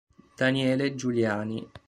Daniele 0.39 0.95
Giuliani 0.95 1.61